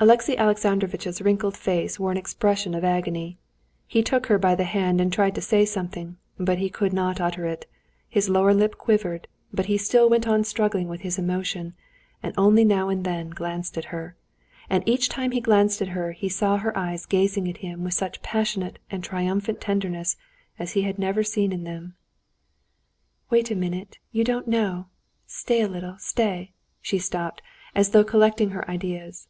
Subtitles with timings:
[0.00, 3.38] Alexey Alexandrovitch's wrinkled face wore an expression of agony;
[3.86, 7.20] he took her by the hand and tried to say something, but he could not
[7.20, 7.64] utter it;
[8.08, 11.74] his lower lip quivered, but he still went on struggling with his emotion,
[12.24, 14.16] and only now and then glanced at her.
[14.68, 17.94] And each time he glanced at her, he saw her eyes gazing at him with
[17.94, 20.16] such passionate and triumphant tenderness
[20.58, 21.94] as he had never seen in them.
[23.30, 24.86] "Wait a minute, you don't know...
[25.28, 26.50] stay a little, stay!..."
[26.82, 27.42] She stopped,
[27.76, 29.28] as though collecting her ideas.